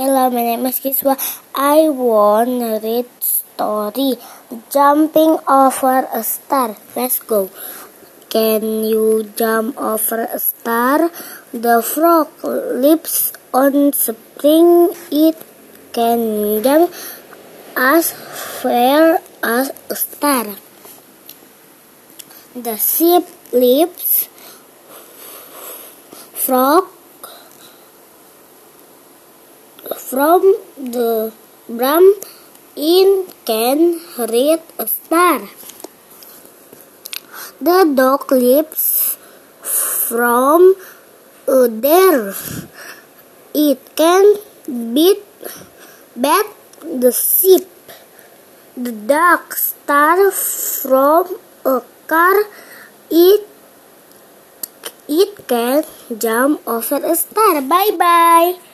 Hello, 0.00 0.30
my 0.30 0.40
name 0.40 0.64
is 0.64 0.80
Kiswah. 0.80 1.20
I 1.54 1.90
want 1.90 2.48
to 2.64 2.80
read 2.82 3.08
story 3.20 4.16
Jumping 4.72 5.36
Over 5.46 6.08
a 6.20 6.22
Star. 6.22 6.74
Let's 6.96 7.18
go. 7.20 7.50
Can 8.30 8.62
you 8.84 9.30
jump 9.36 9.76
over 9.76 10.24
a 10.24 10.38
star? 10.38 11.10
The 11.52 11.82
frog 11.82 12.28
leaps 12.82 13.34
on 13.52 13.92
spring. 13.92 14.88
It 15.12 15.36
can 15.92 16.62
jump 16.62 16.94
as 17.76 18.12
far 18.62 19.20
as 19.42 19.70
a 19.90 19.96
star. 19.96 20.46
The 22.54 22.78
sheep 22.78 23.28
leaps 23.52 24.30
frog 26.32 26.88
from 29.96 30.42
the 30.76 31.32
bram 31.68 32.14
in 32.76 33.26
can 33.44 34.00
read 34.18 34.60
a 34.78 34.86
star. 34.86 35.40
The 37.60 37.92
dog 37.94 38.30
leaps 38.32 39.18
from 39.62 40.74
a 41.48 41.68
dare. 41.68 42.34
It 43.52 43.80
can 43.96 44.36
beat 44.94 45.22
bat 46.16 46.46
the 46.82 47.12
sheep. 47.12 47.68
The 48.76 48.92
duck 48.92 49.54
star 49.54 50.30
from 50.30 51.36
a 51.64 51.82
car. 52.06 52.36
It 53.10 53.46
it 55.08 55.48
can 55.48 55.84
jump 56.16 56.66
over 56.66 57.04
a 57.04 57.16
star. 57.16 57.60
Bye 57.62 57.96
bye. 57.98 58.69